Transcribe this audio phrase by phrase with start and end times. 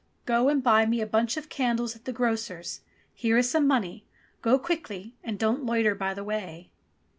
[0.25, 2.81] go and buy me a bunch of candles at the grocer's.
[3.13, 4.03] Here is some money;
[4.41, 6.71] go quickly, and don't loiter by the way."